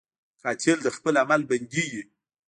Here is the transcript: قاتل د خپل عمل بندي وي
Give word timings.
قاتل 0.43 0.77
د 0.83 0.87
خپل 0.95 1.13
عمل 1.23 1.41
بندي 1.49 1.83
وي 1.91 2.03